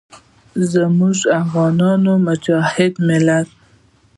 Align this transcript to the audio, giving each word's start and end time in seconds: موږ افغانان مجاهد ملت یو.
موږ 0.97 1.17
افغانان 1.41 2.03
مجاهد 2.27 2.93
ملت 3.07 3.47
یو. 3.53 3.57